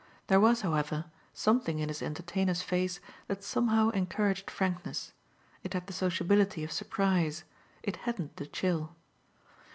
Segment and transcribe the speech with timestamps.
[0.25, 5.13] There was, however, something in his entertainer's face that somehow encouraged frankness;
[5.61, 7.43] it had the sociability of surprise
[7.83, 8.95] it hadn't the chill.